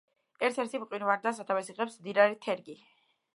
ერთ-ერთი 0.47 0.79
მყინვარიდან 0.83 1.37
სათავეს 1.41 1.69
იღებს 1.75 1.99
მდინარე 2.01 2.39
თერგი. 2.47 2.79